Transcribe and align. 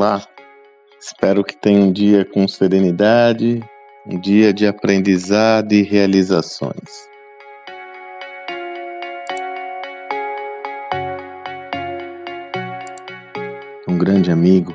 Olá, 0.00 0.24
espero 1.00 1.42
que 1.42 1.56
tenha 1.56 1.80
um 1.80 1.90
dia 1.90 2.24
com 2.24 2.46
serenidade, 2.46 3.60
um 4.06 4.16
dia 4.16 4.54
de 4.54 4.64
aprendizado 4.64 5.72
e 5.72 5.82
realizações. 5.82 7.08
Um 13.88 13.98
grande 13.98 14.30
amigo, 14.30 14.72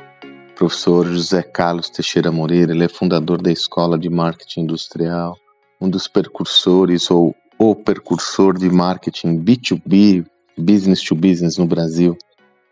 professor 0.55 1.07
José 1.07 1.41
Carlos 1.41 1.89
Teixeira 1.89 2.29
Moreira, 2.29 2.73
ele 2.73 2.83
é 2.83 2.89
fundador 2.89 3.41
da 3.41 3.49
Escola 3.49 3.97
de 3.97 4.09
Marketing 4.09 4.63
Industrial, 4.63 5.37
um 5.79 5.89
dos 5.89 6.05
precursores 6.05 7.09
ou 7.09 7.33
o 7.57 7.73
precursor 7.73 8.57
de 8.57 8.69
marketing 8.69 9.41
B2B, 9.41 10.25
business 10.57 11.01
to 11.01 11.15
business 11.15 11.57
no 11.57 11.65
Brasil. 11.65 12.17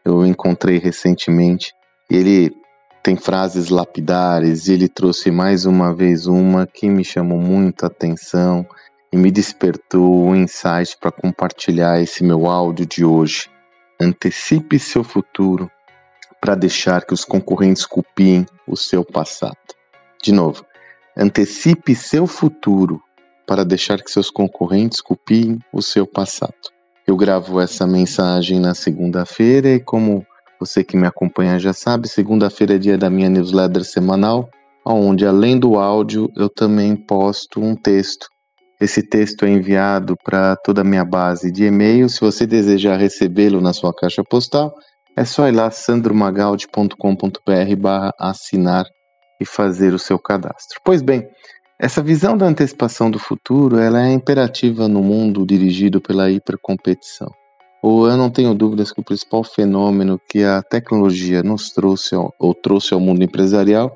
Eu 0.03 0.25
encontrei 0.25 0.79
recentemente 0.79 1.71
ele 2.11 2.53
tem 3.01 3.15
frases 3.15 3.69
lapidares 3.69 4.67
e 4.67 4.73
ele 4.73 4.89
trouxe 4.89 5.31
mais 5.31 5.65
uma 5.65 5.95
vez 5.95 6.27
uma 6.27 6.67
que 6.67 6.89
me 6.89 7.05
chamou 7.05 7.39
muita 7.39 7.87
atenção 7.87 8.67
e 9.13 9.17
me 9.17 9.31
despertou 9.31 10.25
um 10.25 10.35
insight 10.35 10.97
para 10.99 11.09
compartilhar 11.09 12.01
esse 12.01 12.21
meu 12.21 12.47
áudio 12.47 12.85
de 12.85 13.05
hoje. 13.05 13.49
Antecipe 13.99 14.77
seu 14.77 15.05
futuro 15.05 15.71
para 16.41 16.53
deixar 16.53 17.05
que 17.05 17.13
os 17.13 17.23
concorrentes 17.23 17.85
copiem 17.85 18.45
o 18.67 18.75
seu 18.75 19.05
passado. 19.05 19.55
De 20.21 20.33
novo, 20.33 20.65
antecipe 21.15 21.95
seu 21.95 22.27
futuro 22.27 23.01
para 23.47 23.63
deixar 23.63 24.01
que 24.01 24.11
seus 24.11 24.29
concorrentes 24.29 24.99
copiem 24.99 25.59
o 25.71 25.81
seu 25.81 26.05
passado. 26.05 26.53
Eu 27.07 27.15
gravo 27.15 27.59
essa 27.61 27.87
mensagem 27.87 28.59
na 28.59 28.75
segunda-feira 28.75 29.69
e 29.69 29.79
como 29.79 30.25
você 30.61 30.83
que 30.83 30.95
me 30.95 31.07
acompanha 31.07 31.57
já 31.57 31.73
sabe, 31.73 32.07
segunda-feira 32.07 32.75
é 32.75 32.77
dia 32.77 32.95
da 32.95 33.09
minha 33.09 33.27
newsletter 33.27 33.83
semanal, 33.83 34.47
onde 34.85 35.25
além 35.25 35.57
do 35.57 35.75
áudio 35.75 36.29
eu 36.37 36.47
também 36.47 36.95
posto 36.95 37.59
um 37.59 37.75
texto. 37.75 38.27
Esse 38.79 39.01
texto 39.01 39.43
é 39.43 39.49
enviado 39.49 40.15
para 40.23 40.55
toda 40.55 40.81
a 40.81 40.83
minha 40.83 41.03
base 41.03 41.51
de 41.51 41.65
e-mail. 41.65 42.07
Se 42.07 42.21
você 42.21 42.45
desejar 42.45 42.97
recebê-lo 42.97 43.59
na 43.59 43.73
sua 43.73 43.91
caixa 43.91 44.23
postal, 44.23 44.71
é 45.17 45.25
só 45.25 45.47
ir 45.47 45.51
lá 45.51 45.71
sandromagaldi.com.br 45.71 47.75
barra 47.79 48.13
assinar 48.19 48.85
e 49.39 49.45
fazer 49.45 49.95
o 49.95 49.99
seu 49.99 50.19
cadastro. 50.19 50.79
Pois 50.85 51.01
bem, 51.01 51.27
essa 51.79 52.03
visão 52.03 52.37
da 52.37 52.45
antecipação 52.45 53.09
do 53.09 53.17
futuro 53.17 53.79
ela 53.79 54.05
é 54.05 54.11
imperativa 54.11 54.87
no 54.87 55.01
mundo 55.01 55.43
dirigido 55.43 55.99
pela 55.99 56.29
hipercompetição 56.29 57.31
ou 57.81 58.07
eu 58.07 58.15
não 58.15 58.29
tenho 58.29 58.53
dúvidas 58.53 58.91
que 58.91 58.99
o 58.99 59.03
principal 59.03 59.43
fenômeno 59.43 60.19
que 60.29 60.43
a 60.43 60.61
tecnologia 60.61 61.41
nos 61.41 61.71
trouxe 61.71 62.15
ou 62.15 62.53
trouxe 62.53 62.93
ao 62.93 62.99
mundo 62.99 63.23
empresarial 63.23 63.95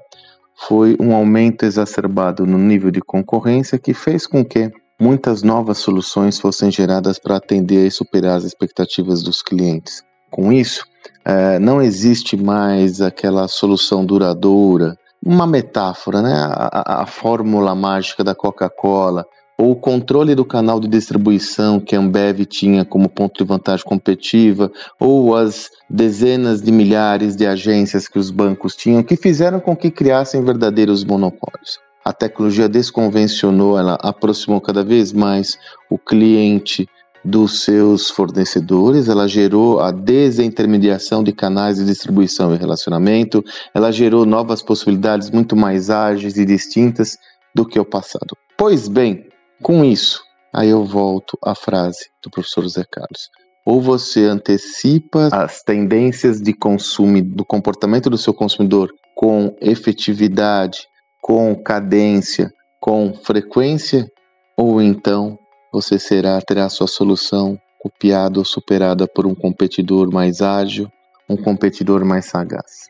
foi 0.68 0.96
um 1.00 1.14
aumento 1.14 1.64
exacerbado 1.64 2.46
no 2.46 2.58
nível 2.58 2.90
de 2.90 3.02
concorrência 3.02 3.78
que 3.78 3.94
fez 3.94 4.26
com 4.26 4.44
que 4.44 4.72
muitas 5.00 5.44
novas 5.44 5.78
soluções 5.78 6.40
fossem 6.40 6.72
geradas 6.72 7.20
para 7.20 7.36
atender 7.36 7.86
e 7.86 7.92
superar 7.92 8.38
as 8.38 8.46
expectativas 8.46 9.22
dos 9.22 9.42
clientes. 9.42 10.02
Com 10.32 10.52
isso, 10.52 10.86
é, 11.24 11.60
não 11.60 11.82
existe 11.82 12.38
mais 12.38 13.02
aquela 13.02 13.48
solução 13.48 14.06
duradoura, 14.06 14.98
uma 15.24 15.46
metáfora, 15.46 16.22
né? 16.22 16.34
a, 16.34 16.70
a, 16.72 17.04
a 17.04 17.06
fórmula 17.06 17.76
mágica 17.76 18.24
da 18.24 18.34
Coca-Cola, 18.34 19.26
o 19.58 19.76
controle 19.76 20.36
do 20.36 20.44
canal 20.44 20.80
de 20.80 20.88
distribuição 20.88 21.80
que 21.80 21.96
a 21.96 22.00
Ambev 22.00 22.46
tinha 22.46 22.84
como 22.84 23.08
ponto 23.08 23.38
de 23.42 23.48
vantagem 23.48 23.86
competitiva, 23.86 24.72
ou 25.00 25.36
as 25.36 25.70
dezenas 25.90 26.62
de 26.62 26.72
milhares 26.72 27.36
de 27.36 27.48
agências 27.48 28.08
que 28.08 28.20
os 28.20 28.32
bancos 28.32 28.76
tinham, 28.76 29.02
que 29.04 29.16
fizeram 29.16 29.60
com 29.60 29.76
que 29.76 29.90
criassem 29.90 30.44
verdadeiros 30.44 31.06
monopólios. 31.06 31.80
A 32.04 32.14
tecnologia 32.14 32.70
desconvencionou, 32.70 33.80
ela 33.80 33.98
aproximou 34.02 34.62
cada 34.62 34.84
vez 34.84 35.12
mais 35.12 35.58
o 35.90 35.98
cliente 35.98 36.88
dos 37.24 37.64
seus 37.64 38.12
fornecedores, 38.12 39.10
ela 39.10 39.28
gerou 39.28 39.80
a 39.80 39.90
desintermediação 39.90 41.24
de 41.24 41.32
canais 41.32 41.78
de 41.78 41.86
distribuição 41.86 42.54
e 42.54 42.58
relacionamento, 42.58 43.44
ela 43.74 43.92
gerou 43.92 44.28
novas 44.28 44.62
possibilidades 44.62 45.32
muito 45.32 45.56
mais 45.56 45.90
ágeis 45.90 46.38
e 46.38 46.46
distintas 46.46 47.18
do 47.56 47.66
que 47.66 47.80
o 47.80 47.86
passado. 47.86 48.38
Pois 48.56 48.88
bem, 48.88 49.26
com 49.62 49.84
isso, 49.84 50.24
aí 50.54 50.70
eu 50.70 50.84
volto 50.86 51.38
à 51.44 51.56
frase 51.56 52.10
do 52.24 52.30
professor 52.30 52.68
Zé 52.68 52.84
Carlos. 52.92 53.30
Ou 53.66 53.82
você 53.82 54.26
antecipa 54.26 55.30
as 55.32 55.64
tendências 55.64 56.40
de 56.40 56.54
consumo, 56.54 57.22
do 57.22 57.44
comportamento 57.44 58.10
do 58.10 58.18
seu 58.18 58.34
consumidor 58.34 58.94
com 59.16 59.56
efetividade, 59.60 60.88
com 61.22 61.56
cadência, 61.56 62.52
com 62.80 63.14
frequência, 63.14 64.08
ou 64.58 64.82
então 64.82 65.40
você 65.74 65.98
será 65.98 66.40
terá 66.42 66.70
sua 66.70 66.88
solução 66.88 67.58
copiada 67.80 68.40
ou 68.40 68.46
superada 68.46 69.08
por 69.08 69.26
um 69.26 69.34
competidor 69.34 70.12
mais 70.12 70.42
ágil, 70.42 70.88
um 71.28 71.36
competidor 71.36 72.06
mais 72.06 72.26
sagaz. 72.26 72.90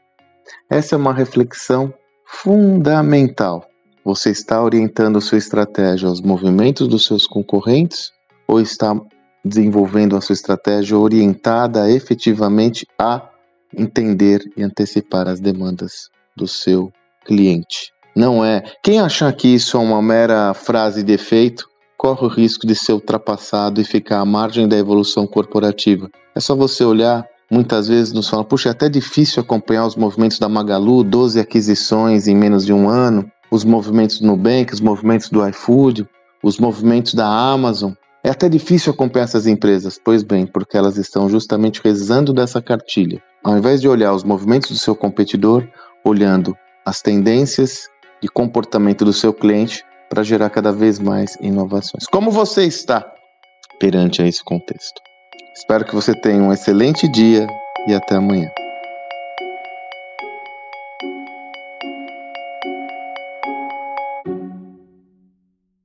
Essa 0.70 0.96
é 0.96 0.98
uma 0.98 1.14
reflexão 1.14 1.94
fundamental 2.26 3.66
você 4.06 4.30
está 4.30 4.62
orientando 4.62 5.20
sua 5.20 5.40
estratégia 5.40 6.08
aos 6.08 6.22
movimentos 6.22 6.88
dos 6.88 7.06
seus 7.06 7.26
concorrentes 7.26 8.12
ou 8.48 8.62
está 8.62 8.96
desenvolvendo 9.44 10.16
a 10.16 10.22
sua 10.22 10.34
estratégia 10.34 10.96
orientada 10.96 11.90
efetivamente 11.90 12.86
a 13.00 13.28
entender 13.76 14.42
e 14.56 14.62
antecipar 14.62 15.28
as 15.28 15.40
demandas 15.40 16.10
do 16.38 16.48
seu 16.48 16.94
cliente? 17.26 17.92
Não 18.16 18.46
é. 18.46 18.64
Quem 18.84 19.00
achar 19.00 19.34
que 19.34 19.48
isso 19.48 19.76
é 19.76 19.80
uma 19.80 20.02
mera 20.02 20.54
frase 20.54 21.02
de 21.02 21.14
efeito, 21.14 21.68
corre 21.98 22.26
o 22.28 22.30
risco 22.30 22.68
de 22.68 22.76
ser 22.76 22.94
ultrapassado 22.94 23.82
e 23.82 23.84
ficar 23.84 24.20
à 24.20 24.26
margem 24.26 24.68
da 24.68 24.78
evolução 24.78 25.26
corporativa. 25.26 26.10
É 26.36 26.40
só 26.40 26.56
você 26.56 26.84
olhar 26.84 27.26
muitas 27.52 27.88
vezes 27.88 28.14
nos 28.14 28.30
falam, 28.30 28.46
puxa, 28.46 28.70
é 28.70 28.72
até 28.72 28.88
difícil 28.88 29.42
acompanhar 29.42 29.86
os 29.86 29.96
movimentos 29.96 30.40
da 30.40 30.50
Magalu, 30.50 31.04
12 31.04 31.40
aquisições 31.40 32.28
em 32.28 32.36
menos 32.36 32.66
de 32.66 32.74
um 32.74 32.90
ano 32.90 33.30
os 33.56 33.64
movimentos 33.64 34.20
do 34.20 34.28
Nubank, 34.28 34.74
os 34.74 34.82
movimentos 34.82 35.30
do 35.30 35.48
iFood, 35.48 36.08
os 36.44 36.60
movimentos 36.60 37.14
da 37.14 37.26
Amazon. 37.26 37.94
É 38.24 38.30
até 38.30 38.50
difícil 38.50 38.92
acompanhar 38.92 39.26
essas 39.26 39.48
empresas, 39.48 40.00
pois 40.04 40.24
bem, 40.24 40.46
porque 40.46 40.78
elas 40.78 40.98
estão 40.98 41.30
justamente 41.30 41.82
rezando 41.84 42.34
dessa 42.34 42.62
cartilha. 42.62 43.22
Ao 43.44 43.58
invés 43.58 43.80
de 43.80 43.88
olhar 43.88 44.14
os 44.14 44.24
movimentos 44.24 44.72
do 44.72 44.78
seu 44.78 44.96
competidor, 44.96 45.68
olhando 46.04 46.56
as 46.86 47.02
tendências 47.02 47.88
de 48.22 48.28
comportamento 48.28 49.06
do 49.06 49.14
seu 49.14 49.34
cliente 49.34 49.84
para 50.10 50.24
gerar 50.24 50.50
cada 50.50 50.72
vez 50.72 51.00
mais 51.00 51.38
inovações. 51.40 52.06
Como 52.12 52.32
você 52.32 52.66
está 52.66 53.06
perante 53.80 54.22
a 54.22 54.28
esse 54.28 54.44
contexto? 54.44 55.02
Espero 55.56 55.86
que 55.86 55.96
você 55.96 56.14
tenha 56.20 56.42
um 56.42 56.52
excelente 56.52 57.08
dia 57.08 57.48
e 57.88 57.94
até 57.94 58.16
amanhã. 58.16 58.50